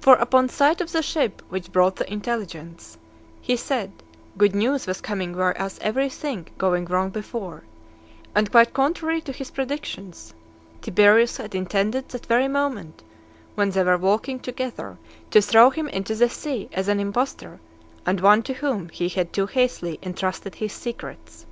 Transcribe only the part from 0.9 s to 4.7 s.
the ship which brought the intelligence, he said, good